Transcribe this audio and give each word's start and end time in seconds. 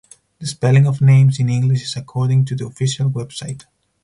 The 0.39 0.47
spelling 0.47 0.87
of 0.87 0.99
names 0.99 1.37
in 1.39 1.47
English 1.47 1.83
is 1.83 1.95
according 1.95 2.45
to 2.45 2.55
the 2.55 2.65
official 2.65 3.07
website. 3.11 3.65